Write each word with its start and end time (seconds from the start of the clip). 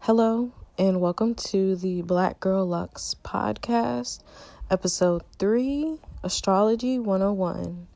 Hello, 0.00 0.52
and 0.78 1.00
welcome 1.00 1.34
to 1.36 1.76
the 1.76 2.02
Black 2.02 2.38
Girl 2.38 2.66
Lux 2.66 3.16
podcast, 3.24 4.22
episode 4.70 5.22
3 5.38 5.98
Astrology 6.22 6.98
101. 6.98 7.86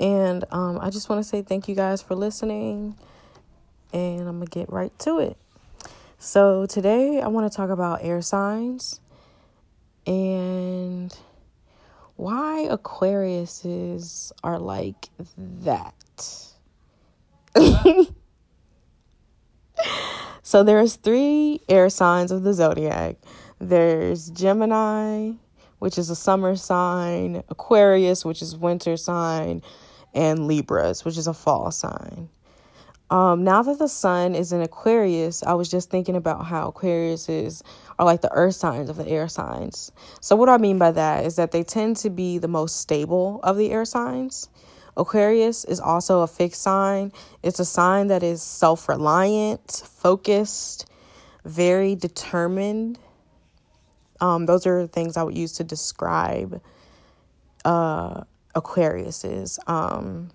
And 0.00 0.44
um, 0.50 0.78
I 0.80 0.88
just 0.88 1.10
want 1.10 1.22
to 1.22 1.28
say 1.28 1.42
thank 1.42 1.68
you 1.68 1.74
guys 1.74 2.00
for 2.00 2.14
listening, 2.14 2.96
and 3.92 4.20
I'm 4.20 4.36
going 4.36 4.46
to 4.46 4.50
get 4.50 4.72
right 4.72 4.98
to 5.00 5.18
it. 5.18 5.36
So, 6.18 6.64
today 6.64 7.20
I 7.20 7.28
want 7.28 7.52
to 7.52 7.54
talk 7.54 7.68
about 7.68 8.02
air 8.02 8.22
signs 8.22 9.00
and 10.06 11.14
why 12.16 12.66
Aquariuses 12.70 14.32
are 14.42 14.58
like 14.58 15.08
that. 15.38 16.52
So 20.46 20.62
there's 20.62 20.94
three 20.94 21.60
air 21.68 21.88
signs 21.90 22.30
of 22.30 22.44
the 22.44 22.54
zodiac. 22.54 23.16
There's 23.58 24.30
Gemini, 24.30 25.32
which 25.80 25.98
is 25.98 26.08
a 26.08 26.14
summer 26.14 26.54
sign, 26.54 27.42
Aquarius, 27.48 28.24
which 28.24 28.40
is 28.40 28.56
winter 28.56 28.96
sign, 28.96 29.60
and 30.14 30.46
Libras, 30.46 31.04
which 31.04 31.18
is 31.18 31.26
a 31.26 31.34
fall 31.34 31.72
sign. 31.72 32.28
Um, 33.10 33.44
now 33.44 33.62
that 33.62 33.78
the 33.78 33.88
sun 33.88 34.34
is 34.34 34.52
in 34.52 34.60
Aquarius, 34.62 35.42
I 35.44 35.54
was 35.54 35.70
just 35.70 35.90
thinking 35.90 36.16
about 36.16 36.46
how 36.46 36.68
Aquarius 36.68 37.28
is 37.28 37.62
are 37.98 38.04
like 38.04 38.20
the 38.20 38.32
earth 38.32 38.56
signs 38.56 38.90
of 38.90 38.96
the 38.96 39.06
air 39.06 39.28
signs. 39.28 39.92
So 40.20 40.34
what 40.34 40.48
I 40.48 40.58
mean 40.58 40.78
by 40.78 40.90
that 40.90 41.24
is 41.24 41.36
that 41.36 41.52
they 41.52 41.62
tend 41.62 41.96
to 41.98 42.10
be 42.10 42.38
the 42.38 42.48
most 42.48 42.80
stable 42.80 43.40
of 43.42 43.56
the 43.56 43.70
air 43.70 43.84
signs. 43.84 44.48
Aquarius 44.96 45.64
is 45.64 45.78
also 45.78 46.22
a 46.22 46.26
fixed 46.26 46.62
sign. 46.62 47.12
It's 47.42 47.60
a 47.60 47.64
sign 47.64 48.08
that 48.08 48.22
is 48.22 48.42
self 48.42 48.88
reliant, 48.88 49.82
focused, 49.86 50.86
very 51.44 51.94
determined. 51.94 52.98
Um, 54.20 54.46
those 54.46 54.66
are 54.66 54.86
things 54.86 55.16
I 55.16 55.22
would 55.22 55.36
use 55.36 55.52
to 55.54 55.64
describe 55.64 56.60
uh. 57.64 58.24
Um, 59.66 60.30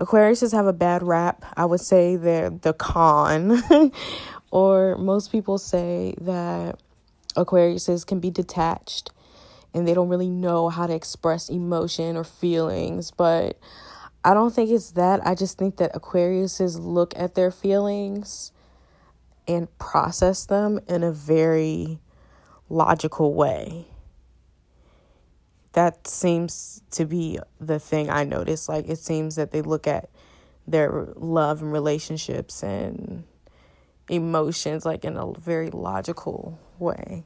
Aquariuses 0.00 0.52
have 0.52 0.66
a 0.66 0.72
bad 0.72 1.02
rap. 1.02 1.44
I 1.58 1.66
would 1.66 1.80
say 1.80 2.16
they're 2.16 2.48
the 2.48 2.72
con, 2.72 3.62
or 4.50 4.96
most 4.96 5.30
people 5.30 5.58
say 5.58 6.14
that 6.22 6.80
Aquariuses 7.36 8.06
can 8.06 8.18
be 8.18 8.30
detached 8.30 9.10
and 9.74 9.86
they 9.86 9.92
don't 9.92 10.08
really 10.08 10.30
know 10.30 10.70
how 10.70 10.86
to 10.86 10.94
express 10.94 11.50
emotion 11.50 12.16
or 12.16 12.24
feelings, 12.24 13.10
but 13.10 13.58
I 14.24 14.32
don't 14.32 14.54
think 14.54 14.70
it's 14.70 14.92
that. 14.92 15.24
I 15.26 15.34
just 15.34 15.58
think 15.58 15.76
that 15.76 15.92
Aquariuses 15.92 16.78
look 16.80 17.12
at 17.14 17.34
their 17.34 17.50
feelings 17.50 18.52
and 19.46 19.68
process 19.78 20.46
them 20.46 20.80
in 20.88 21.02
a 21.02 21.12
very 21.12 22.00
logical 22.70 23.34
way. 23.34 23.89
That 25.72 26.06
seems 26.06 26.82
to 26.92 27.04
be 27.04 27.38
the 27.60 27.78
thing 27.78 28.10
I 28.10 28.24
notice. 28.24 28.68
Like, 28.68 28.88
it 28.88 28.98
seems 28.98 29.36
that 29.36 29.52
they 29.52 29.62
look 29.62 29.86
at 29.86 30.10
their 30.66 31.08
love 31.16 31.62
and 31.62 31.72
relationships 31.72 32.62
and 32.62 33.24
emotions 34.08 34.84
like 34.84 35.04
in 35.04 35.16
a 35.16 35.32
very 35.32 35.70
logical 35.70 36.58
way. 36.78 37.24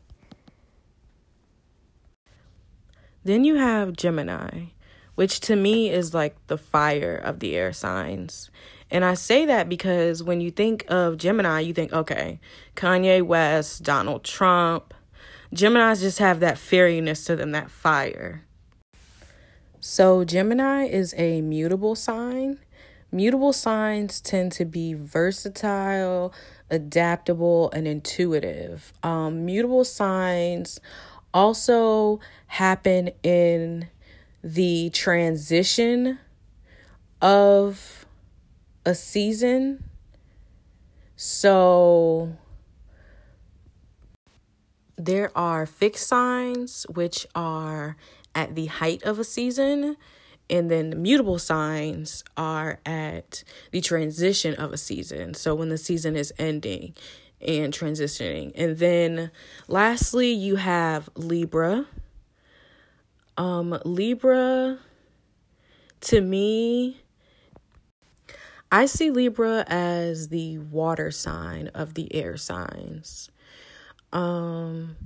Then 3.25 3.45
you 3.45 3.57
have 3.57 3.95
Gemini 3.95 4.67
which 5.15 5.41
to 5.41 5.57
me 5.57 5.91
is 5.91 6.15
like 6.15 6.35
the 6.47 6.59
fire 6.59 7.17
of 7.17 7.41
the 7.41 7.57
air 7.57 7.73
signs. 7.73 8.51
And 8.91 9.05
I 9.05 9.15
say 9.15 9.47
that 9.47 9.69
because 9.69 10.23
when 10.23 10.41
you 10.41 10.51
think 10.51 10.85
of 10.89 11.17
Gemini, 11.19 11.61
you 11.61 11.73
think, 11.73 11.93
okay, 11.93 12.41
Kanye 12.77 13.23
West, 13.23 13.83
Donald 13.83 14.25
Trump. 14.25 14.94
Geminis 15.55 16.01
just 16.01 16.19
have 16.19 16.41
that 16.41 16.59
fairiness 16.59 17.25
to 17.27 17.37
them, 17.37 17.53
that 17.53 17.71
fire. 17.71 18.45
So, 19.81 20.25
Gemini 20.25 20.85
is 20.85 21.15
a 21.17 21.41
mutable 21.41 21.95
sign. 21.95 22.59
Mutable 23.13 23.53
signs 23.53 24.21
tend 24.21 24.51
to 24.53 24.65
be 24.65 24.95
versatile, 24.95 26.35
adaptable, 26.71 27.71
and 27.71 27.87
intuitive. 27.87 28.93
Um, 29.03 29.45
mutable 29.45 29.85
signs 29.85 30.81
also 31.33 32.19
happen 32.47 33.11
in 33.23 33.89
the 34.43 34.91
transition 34.91 36.19
of 37.21 38.07
a 38.85 38.95
season. 38.95 39.85
So 41.17 42.37
there 44.97 45.37
are 45.37 45.67
fixed 45.67 46.07
signs, 46.07 46.87
which 46.93 47.27
are 47.35 47.97
at 48.35 48.55
the 48.55 48.67
height 48.67 49.03
of 49.03 49.19
a 49.19 49.25
season, 49.25 49.97
and 50.51 50.71
then 50.71 50.91
the 50.91 50.97
mutable 50.97 51.39
signs 51.39 52.23
are 52.37 52.81
at 52.85 53.45
the 53.71 53.81
transition 53.81 54.55
of 54.55 54.73
a 54.73 54.77
season. 54.77 55.35
So 55.35 55.55
when 55.55 55.69
the 55.69 55.79
season 55.79 56.17
is 56.17 56.33
ending 56.39 56.95
and 57.41 57.73
transitioning. 57.73 58.53
And 58.55 58.79
then 58.79 59.31
lastly, 59.69 60.33
you 60.33 60.57
have 60.57 61.09
Libra 61.15 61.87
um, 63.37 63.79
Libra, 63.85 64.79
to 66.03 66.21
me, 66.21 67.01
I 68.71 68.87
see 68.87 69.11
Libra 69.11 69.65
as 69.67 70.29
the 70.29 70.59
water 70.59 71.11
sign 71.11 71.69
of 71.69 71.95
the 71.95 72.15
air 72.15 72.37
signs. 72.37 73.31
Um, 74.15 74.97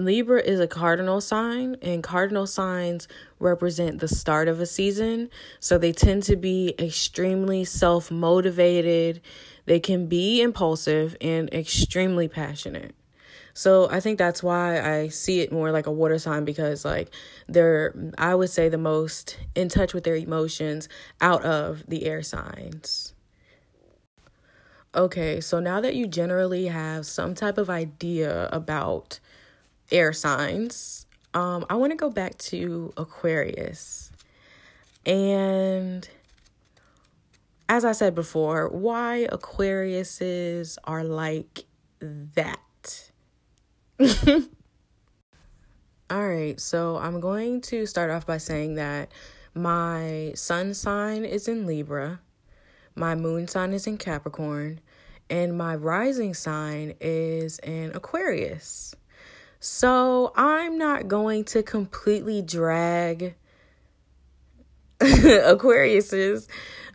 Libra 0.00 0.40
is 0.40 0.60
a 0.60 0.66
cardinal 0.66 1.20
sign, 1.20 1.76
and 1.82 2.02
cardinal 2.02 2.46
signs 2.46 3.06
represent 3.38 4.00
the 4.00 4.08
start 4.08 4.48
of 4.48 4.60
a 4.60 4.66
season. 4.66 5.30
So 5.60 5.78
they 5.78 5.92
tend 5.92 6.22
to 6.24 6.36
be 6.36 6.74
extremely 6.78 7.64
self 7.64 8.10
motivated, 8.10 9.20
they 9.66 9.78
can 9.80 10.06
be 10.06 10.40
impulsive, 10.42 11.16
and 11.20 11.52
extremely 11.52 12.28
passionate. 12.28 12.94
So 13.52 13.90
I 13.90 14.00
think 14.00 14.18
that's 14.18 14.42
why 14.42 14.80
I 14.80 15.08
see 15.08 15.40
it 15.40 15.52
more 15.52 15.70
like 15.70 15.86
a 15.86 15.92
water 15.92 16.18
sign 16.18 16.44
because 16.44 16.84
like 16.84 17.10
they're 17.48 17.94
I 18.16 18.34
would 18.34 18.48
say 18.48 18.68
the 18.68 18.78
most 18.78 19.38
in 19.54 19.68
touch 19.68 19.92
with 19.92 20.04
their 20.04 20.16
emotions 20.16 20.88
out 21.20 21.44
of 21.44 21.84
the 21.86 22.06
air 22.06 22.22
signs. 22.22 23.12
Okay, 24.94 25.40
so 25.40 25.60
now 25.60 25.80
that 25.80 25.94
you 25.94 26.06
generally 26.08 26.66
have 26.66 27.06
some 27.06 27.34
type 27.34 27.58
of 27.58 27.70
idea 27.70 28.48
about 28.48 29.20
air 29.92 30.12
signs, 30.12 31.06
um 31.32 31.64
I 31.70 31.76
want 31.76 31.92
to 31.92 31.96
go 31.96 32.10
back 32.10 32.36
to 32.38 32.92
Aquarius. 32.96 34.10
And 35.06 36.08
as 37.68 37.84
I 37.84 37.92
said 37.92 38.16
before, 38.16 38.68
why 38.68 39.28
Aquariuses 39.30 40.76
are 40.84 41.04
like 41.04 41.64
that. 42.00 43.10
All 46.10 46.28
right, 46.28 46.58
so 46.58 46.96
I'm 46.96 47.20
going 47.20 47.60
to 47.62 47.86
start 47.86 48.10
off 48.10 48.26
by 48.26 48.38
saying 48.38 48.74
that 48.74 49.12
my 49.54 50.32
sun 50.34 50.74
sign 50.74 51.24
is 51.24 51.46
in 51.46 51.64
Libra, 51.66 52.18
my 52.94 53.14
moon 53.14 53.48
sign 53.48 53.72
is 53.72 53.86
in 53.86 53.98
Capricorn, 53.98 54.80
and 55.28 55.56
my 55.56 55.74
rising 55.74 56.34
sign 56.34 56.94
is 57.00 57.58
in 57.60 57.92
Aquarius. 57.94 58.94
So 59.60 60.32
I'm 60.36 60.78
not 60.78 61.06
going 61.06 61.44
to 61.44 61.62
completely 61.62 62.42
drag 62.42 63.34
Aquariuses 65.00 66.48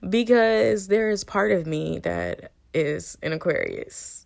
because 0.07 0.87
there 0.87 1.09
is 1.09 1.23
part 1.23 1.51
of 1.51 1.65
me 1.65 1.99
that 1.99 2.51
is 2.73 3.17
an 3.21 3.33
Aquarius. 3.33 4.25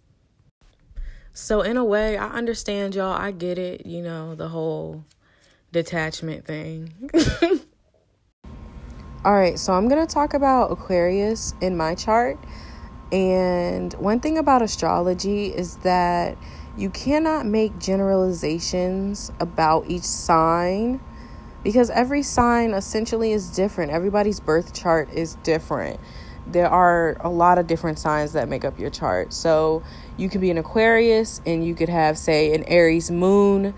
So 1.34 1.62
in 1.62 1.78
a 1.78 1.86
way, 1.86 2.18
I 2.18 2.28
understand 2.30 2.96
y'all. 2.96 3.14
I 3.14 3.32
get 3.32 3.58
it, 3.58 3.86
you 3.86 4.02
know, 4.02 4.36
the 4.36 4.50
whole 4.50 5.06
detachment 5.72 6.46
thing. 6.46 7.10
All 9.26 9.34
right, 9.34 9.60
so 9.60 9.74
I'm 9.74 9.90
going 9.90 10.06
to 10.06 10.12
talk 10.12 10.34
about 10.34 10.72
Aquarius 10.72 11.54
in 11.60 11.76
my 11.76 11.94
chart. 11.94 12.40
And 13.12 13.94
one 13.96 14.22
thing 14.22 14.38
about 14.38 14.62
astrology 14.62 15.48
is 15.48 15.76
that 15.78 16.38
you 16.78 16.90
cannot 16.90 17.46
make 17.46 17.78
generalizations 17.80 19.30
about 19.42 19.90
each 19.90 20.04
sign 20.04 21.02
because 21.66 21.90
every 21.90 22.24
sign 22.24 22.74
essentially 22.74 23.34
is 23.34 23.50
different. 23.50 23.92
Everybody's 23.92 24.40
birth 24.40 24.74
chart 24.74 25.12
is 25.12 25.36
different 25.44 26.00
there 26.52 26.68
are 26.68 27.16
a 27.20 27.30
lot 27.30 27.60
of 27.60 27.68
different 27.68 28.00
signs 28.00 28.34
that 28.34 28.50
make 28.50 28.66
up 28.66 28.80
your 28.80 28.90
chart. 28.90 29.34
So 29.34 29.84
you 30.18 30.30
could 30.30 30.42
be 30.42 30.50
an 30.50 30.58
Aquarius 30.58 31.42
and 31.46 31.66
you 31.66 31.76
could 31.76 31.90
have, 31.90 32.18
say, 32.18 32.56
an 32.56 32.64
Aries 32.64 33.12
moon 33.12 33.74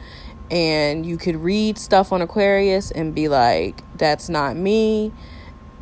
and 0.49 1.05
you 1.05 1.17
could 1.17 1.37
read 1.37 1.77
stuff 1.77 2.11
on 2.11 2.21
Aquarius 2.21 2.91
and 2.91 3.15
be 3.15 3.27
like, 3.27 3.83
that's 3.97 4.29
not 4.29 4.55
me. 4.55 5.11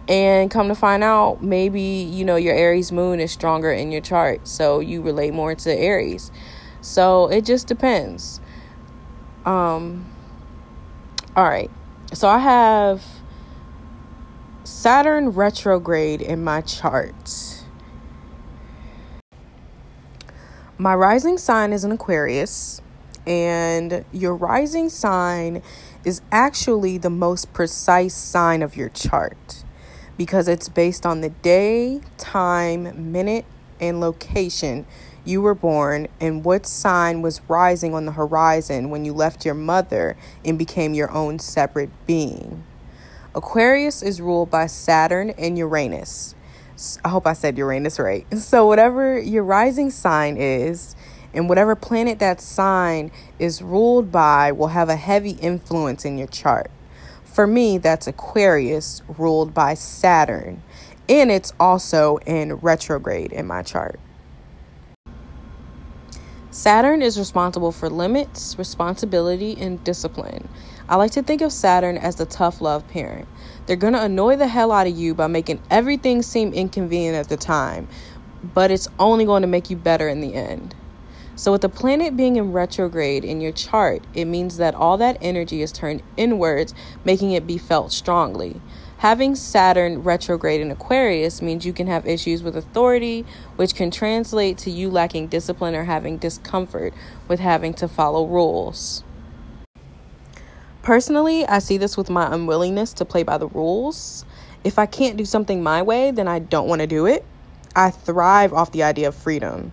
And 0.10 0.50
come 0.50 0.68
to 0.70 0.76
find 0.76 1.04
out, 1.04 1.44
maybe, 1.44 1.82
you 1.82 2.26
know, 2.26 2.36
your 2.36 2.56
Aries 2.56 2.92
moon 2.92 3.20
is 3.20 3.32
stronger 3.32 3.72
in 3.72 3.92
your 3.92 4.02
chart. 4.02 4.48
So 4.48 4.80
you 4.80 5.04
relate 5.04 5.36
more 5.36 5.54
to 5.54 5.72
Aries. 5.72 6.32
So 6.82 7.28
it 7.28 7.46
just 7.46 7.68
depends. 7.68 8.42
Um, 9.46 10.12
all 11.36 11.44
right. 11.44 11.70
So 12.12 12.28
I 12.28 12.40
have 12.40 13.06
Saturn 14.64 15.30
retrograde 15.30 16.22
in 16.22 16.44
my 16.44 16.62
chart. 16.62 17.64
My 20.78 20.96
rising 20.96 21.38
sign 21.38 21.72
is 21.72 21.84
an 21.84 21.92
Aquarius 21.92 22.82
and 23.28 24.06
your 24.12 24.36
rising 24.36 24.90
sign 24.90 25.62
is 26.06 26.22
actually 26.32 26.98
the 26.98 27.10
most 27.10 27.52
precise 27.54 28.16
sign 28.16 28.64
of 28.64 28.76
your 28.76 28.90
chart 28.90 29.59
because 30.19 30.50
it's 30.50 30.68
based 30.68 31.06
on 31.06 31.21
the 31.21 31.30
day, 31.30 32.01
time, 32.18 33.10
minute, 33.13 33.45
and 33.80 34.01
location 34.01 34.86
you 35.24 35.42
were 35.42 35.56
born 35.56 36.10
and 36.19 36.44
what 36.44 36.66
sign 36.66 37.21
was 37.21 37.39
rising 37.48 37.94
on 37.94 38.06
the 38.06 38.12
horizon 38.12 38.89
when 38.89 39.06
you 39.06 39.13
left 39.13 39.45
your 39.45 39.54
mother 39.54 40.18
and 40.44 40.60
became 40.60 40.94
your 40.94 41.10
own 41.12 41.39
separate 41.39 41.89
being. 42.06 42.66
Aquarius 43.33 44.04
is 44.04 44.19
ruled 44.19 44.51
by 44.51 44.66
Saturn 44.66 45.30
and 45.38 45.57
Uranus. 45.57 46.36
I 47.06 47.07
hope 47.07 47.25
I 47.25 47.31
said 47.31 47.57
Uranus 47.57 47.98
right. 47.98 48.27
So, 48.39 48.65
whatever 48.65 49.18
your 49.18 49.45
rising 49.45 49.89
sign 49.89 50.36
is, 50.36 50.98
and 51.33 51.48
whatever 51.48 51.77
planet 51.77 52.19
that 52.19 52.42
sign 52.42 53.12
is 53.38 53.62
ruled 53.62 54.12
by 54.12 54.51
will 54.51 54.68
have 54.68 54.89
a 54.89 54.98
heavy 54.98 55.31
influence 55.31 56.04
in 56.04 56.18
your 56.18 56.27
chart. 56.27 56.69
For 57.39 57.47
me, 57.47 57.77
that's 57.77 58.06
Aquarius 58.06 59.01
ruled 59.18 59.53
by 59.53 59.74
Saturn, 59.74 60.62
and 61.07 61.31
it's 61.31 61.53
also 61.57 62.18
in 62.25 62.56
retrograde 62.56 63.31
in 63.31 63.47
my 63.47 63.63
chart. 63.63 63.97
Saturn 66.51 67.01
is 67.01 67.18
responsible 67.18 67.71
for 67.71 67.89
limits, 67.89 68.59
responsibility, 68.59 69.56
and 69.57 69.81
discipline. 69.86 70.50
I 70.89 70.97
like 70.97 71.12
to 71.12 71.24
think 71.24 71.41
of 71.41 71.53
Saturn 71.53 71.97
as 71.97 72.18
the 72.18 72.25
tough 72.25 72.59
love 72.59 72.86
parent. 72.89 73.30
They're 73.68 73.77
going 73.77 73.94
to 73.94 74.03
annoy 74.03 74.36
the 74.36 74.50
hell 74.50 74.74
out 74.74 74.88
of 74.88 74.97
you 74.97 75.15
by 75.15 75.27
making 75.27 75.62
everything 75.71 76.21
seem 76.21 76.51
inconvenient 76.51 77.15
at 77.15 77.30
the 77.30 77.38
time, 77.38 77.88
but 78.53 78.69
it's 78.69 78.89
only 79.00 79.24
going 79.24 79.44
to 79.44 79.47
make 79.47 79.69
you 79.69 79.77
better 79.77 80.09
in 80.09 80.19
the 80.19 80.33
end. 80.33 80.75
So, 81.39 81.53
with 81.53 81.62
the 81.62 81.69
planet 81.69 82.18
being 82.18 82.36
in 82.36 82.51
retrograde 82.51 83.24
in 83.24 83.39
your 83.39 83.53
chart, 83.53 84.03
it 84.13 84.25
means 84.25 84.57
that 84.57 84.75
all 84.75 84.97
that 84.97 85.18
energy 85.21 85.62
is 85.62 85.71
turned 85.71 86.03
inwards, 86.18 86.74
making 87.06 87.31
it 87.31 87.47
be 87.47 87.57
felt 87.57 87.94
strongly. 87.94 88.59
Having 88.97 89.36
Saturn 89.36 90.03
retrograde 90.03 90.59
in 90.59 90.69
Aquarius 90.69 91.41
means 91.41 91.65
you 91.65 91.71
can 91.71 91.88
have 91.88 92.06
issues 92.06 92.44
with 92.44 92.57
authority, 92.57 93.25
which 93.56 93.74
can 93.74 93.89
translate 93.89 94.57
to 94.57 94.69
you 94.69 94.89
lacking 94.89 95.27
discipline 95.27 95.75
or 95.75 95.86
having 95.86 96.18
discomfort 96.18 96.94
with 97.30 97.39
having 97.39 97.74
to 97.75 97.88
follow 97.88 98.27
rules. 98.27 99.06
Personally, 100.81 101.45
I 101.45 101.59
see 101.59 101.77
this 101.77 101.95
with 101.95 102.09
my 102.09 102.36
unwillingness 102.36 102.91
to 102.95 103.06
play 103.06 103.24
by 103.24 103.38
the 103.38 103.47
rules. 103.47 104.25
If 104.65 104.77
I 104.77 104.88
can't 104.88 105.15
do 105.15 105.24
something 105.24 105.63
my 105.63 105.83
way, 105.83 106.12
then 106.12 106.27
I 106.27 106.39
don't 106.39 106.68
want 106.68 106.81
to 106.81 106.88
do 106.88 107.06
it. 107.06 107.24
I 107.77 107.91
thrive 107.91 108.51
off 108.51 108.74
the 108.74 108.83
idea 108.83 109.07
of 109.07 109.15
freedom. 109.15 109.71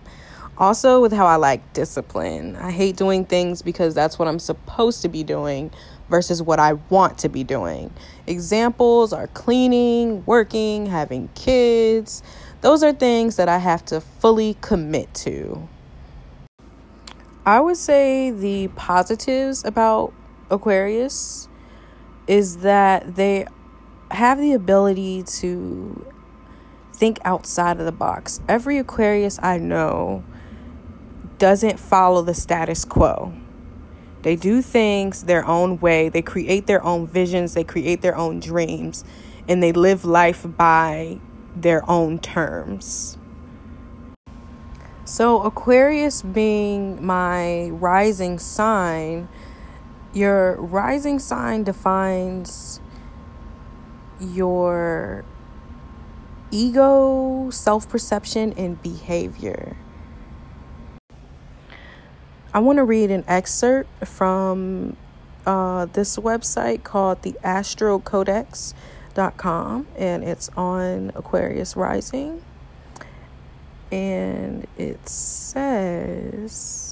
Also, 0.59 1.03
with 1.03 1.13
how 1.13 1.27
I 1.27 1.37
like 1.37 1.75
discipline. 1.75 2.57
I 2.57 2.71
hate 2.71 2.97
doing 2.97 3.27
things 3.27 3.61
because 3.61 3.95
that's 3.95 4.19
what 4.19 4.27
I'm 4.27 4.39
supposed 4.39 5.03
to 5.03 5.09
be 5.09 5.23
doing 5.23 5.71
versus 6.09 6.43
what 6.43 6.59
I 6.59 6.75
want 6.89 7.19
to 7.19 7.29
be 7.29 7.45
doing. 7.45 7.93
Examples 8.27 9.13
are 9.13 9.27
cleaning, 9.29 10.25
working, 10.25 10.87
having 10.87 11.29
kids. 11.35 12.23
Those 12.63 12.83
are 12.83 12.93
things 12.93 13.37
that 13.37 13.51
I 13.51 13.59
have 13.59 13.85
to 13.87 14.01
fully 14.01 14.57
commit 14.63 15.13
to. 15.15 15.69
I 17.45 17.61
would 17.61 17.77
say 17.77 18.31
the 18.31 18.69
positives 18.69 19.63
about 19.65 20.15
Aquarius 20.51 21.49
is 22.27 22.59
that 22.59 23.15
they 23.15 23.47
have 24.11 24.39
the 24.39 24.55
ability 24.55 25.23
to 25.23 26.07
think 26.95 27.19
outside 27.25 27.79
of 27.79 27.85
the 27.85 27.93
box. 27.93 28.41
Every 28.49 28.79
Aquarius 28.79 29.39
I 29.43 29.59
know 29.59 30.25
doesn't 31.39 31.79
follow 31.79 32.23
the 32.23 32.35
status 32.35 32.85
quo. 32.85 33.33
They 34.23 34.37
do 34.37 34.61
things 34.63 35.25
their 35.25 35.47
own 35.47 35.79
way, 35.79 36.09
they 36.09 36.23
create 36.23 36.67
their 36.67 36.83
own 36.85 37.07
visions, 37.07 37.55
they 37.55 37.65
create 37.65 38.03
their 38.03 38.17
own 38.17 38.41
dreams, 38.41 39.05
and 39.47 39.63
they 39.63 39.73
live 39.73 40.05
life 40.05 40.45
by 40.57 41.21
their 41.55 41.89
own 41.89 42.19
terms. 42.19 43.19
So, 45.05 45.43
Aquarius 45.43 46.23
being 46.23 47.05
my 47.05 47.71
rising 47.71 48.41
sign, 48.41 49.29
your 50.13 50.57
rising 50.57 51.21
sign 51.21 51.63
defines 51.63 52.81
your 54.19 55.25
ego, 56.51 57.51
self 57.51 57.89
perception, 57.89 58.53
and 58.55 58.83
behavior. 58.83 59.77
I 62.55 62.61
want 62.61 62.79
to 62.79 62.85
read 62.85 63.11
an 63.11 63.25
excerpt 63.27 64.07
from 64.07 64.97
uh, 65.47 65.87
this 65.87 66.17
website 66.17 66.83
called 66.83 67.23
the 67.23 67.33
astrocodex.com 67.45 69.87
and 69.97 70.25
it's 70.25 70.51
on 70.57 71.13
Aquarius 71.15 71.77
Rising. 71.77 72.43
And 73.93 74.67
it 74.77 75.09
says 75.09 76.87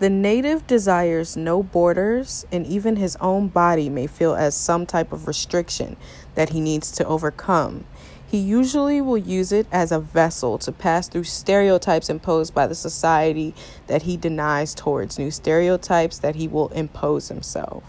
the 0.00 0.08
native 0.08 0.66
desires 0.66 1.36
no 1.36 1.62
borders, 1.62 2.46
and 2.50 2.66
even 2.66 2.96
his 2.96 3.16
own 3.16 3.48
body 3.48 3.90
may 3.90 4.06
feel 4.06 4.34
as 4.34 4.56
some 4.56 4.86
type 4.86 5.12
of 5.12 5.26
restriction 5.26 5.98
that 6.36 6.48
he 6.48 6.60
needs 6.60 6.90
to 6.92 7.04
overcome. 7.04 7.84
He 8.30 8.38
usually 8.38 9.00
will 9.00 9.18
use 9.18 9.50
it 9.50 9.66
as 9.72 9.90
a 9.90 9.98
vessel 9.98 10.56
to 10.58 10.70
pass 10.70 11.08
through 11.08 11.24
stereotypes 11.24 12.08
imposed 12.08 12.54
by 12.54 12.68
the 12.68 12.76
society 12.76 13.56
that 13.88 14.02
he 14.02 14.16
denies 14.16 14.72
towards 14.72 15.18
new 15.18 15.32
stereotypes 15.32 16.20
that 16.20 16.36
he 16.36 16.46
will 16.46 16.68
impose 16.68 17.26
himself. 17.26 17.82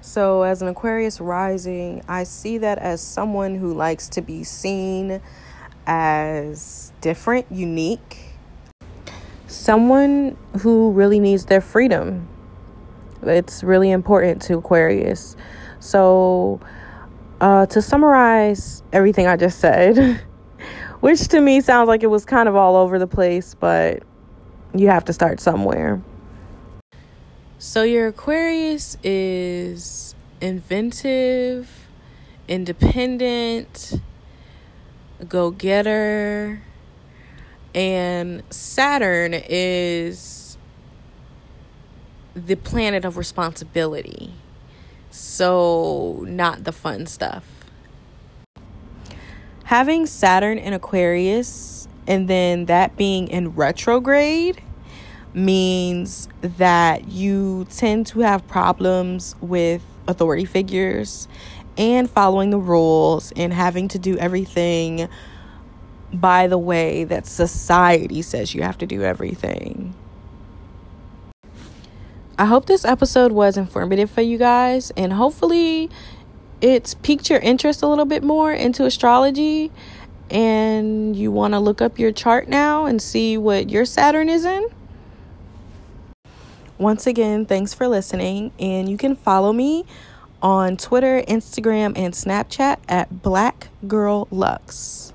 So, 0.00 0.42
as 0.42 0.62
an 0.62 0.68
Aquarius 0.68 1.20
rising, 1.20 2.04
I 2.06 2.22
see 2.22 2.58
that 2.58 2.78
as 2.78 3.00
someone 3.00 3.56
who 3.56 3.74
likes 3.74 4.08
to 4.10 4.22
be 4.22 4.44
seen 4.44 5.20
as 5.88 6.92
different, 7.00 7.50
unique, 7.50 8.36
someone 9.48 10.36
who 10.60 10.92
really 10.92 11.18
needs 11.18 11.46
their 11.46 11.60
freedom. 11.60 12.28
It's 13.22 13.64
really 13.64 13.90
important 13.90 14.40
to 14.42 14.58
Aquarius. 14.58 15.36
So, 15.80 16.60
uh, 17.40 17.66
to 17.66 17.82
summarize 17.82 18.82
everything 18.92 19.26
I 19.26 19.36
just 19.36 19.58
said, 19.58 20.20
which 21.00 21.28
to 21.28 21.40
me 21.40 21.60
sounds 21.60 21.88
like 21.88 22.02
it 22.02 22.08
was 22.08 22.24
kind 22.24 22.48
of 22.48 22.56
all 22.56 22.76
over 22.76 22.98
the 22.98 23.06
place, 23.06 23.54
but 23.54 24.02
you 24.74 24.88
have 24.88 25.04
to 25.06 25.12
start 25.12 25.40
somewhere. 25.40 26.00
So, 27.58 27.82
your 27.82 28.08
Aquarius 28.08 28.96
is 29.02 30.14
inventive, 30.40 31.86
independent, 32.48 34.00
go 35.28 35.50
getter, 35.50 36.62
and 37.74 38.42
Saturn 38.50 39.34
is 39.34 40.56
the 42.34 42.54
planet 42.54 43.04
of 43.04 43.16
responsibility. 43.16 44.32
So, 45.10 46.24
not 46.26 46.64
the 46.64 46.72
fun 46.72 47.06
stuff. 47.06 47.44
Having 49.64 50.06
Saturn 50.06 50.58
in 50.58 50.72
Aquarius 50.72 51.88
and 52.06 52.26
then 52.28 52.66
that 52.66 52.96
being 52.96 53.28
in 53.28 53.54
retrograde 53.54 54.60
means 55.32 56.28
that 56.40 57.08
you 57.08 57.66
tend 57.70 58.06
to 58.08 58.20
have 58.20 58.46
problems 58.48 59.36
with 59.40 59.82
authority 60.08 60.44
figures 60.44 61.28
and 61.76 62.10
following 62.10 62.50
the 62.50 62.58
rules 62.58 63.32
and 63.36 63.52
having 63.52 63.88
to 63.88 63.98
do 63.98 64.18
everything 64.18 65.08
by 66.12 66.48
the 66.48 66.58
way 66.58 67.04
that 67.04 67.26
society 67.26 68.22
says 68.22 68.54
you 68.54 68.62
have 68.62 68.78
to 68.78 68.86
do 68.86 69.02
everything. 69.02 69.94
I 72.40 72.46
hope 72.46 72.64
this 72.64 72.86
episode 72.86 73.32
was 73.32 73.58
informative 73.58 74.10
for 74.10 74.22
you 74.22 74.38
guys, 74.38 74.90
and 74.96 75.12
hopefully, 75.12 75.90
it's 76.62 76.94
piqued 76.94 77.28
your 77.28 77.38
interest 77.40 77.82
a 77.82 77.86
little 77.86 78.06
bit 78.06 78.22
more 78.22 78.50
into 78.50 78.86
astrology. 78.86 79.70
And 80.30 81.14
you 81.14 81.30
want 81.30 81.52
to 81.52 81.60
look 81.60 81.82
up 81.82 81.98
your 81.98 82.12
chart 82.12 82.48
now 82.48 82.86
and 82.86 83.02
see 83.02 83.36
what 83.36 83.68
your 83.68 83.84
Saturn 83.84 84.30
is 84.30 84.46
in. 84.46 84.68
Once 86.78 87.06
again, 87.06 87.44
thanks 87.44 87.74
for 87.74 87.86
listening. 87.86 88.52
And 88.58 88.88
you 88.88 88.96
can 88.96 89.16
follow 89.16 89.52
me 89.52 89.84
on 90.40 90.78
Twitter, 90.78 91.22
Instagram, 91.28 91.92
and 91.94 92.14
Snapchat 92.14 92.78
at 92.88 93.22
Black 93.22 93.68
Girl 93.86 94.28
Lux. 94.30 95.12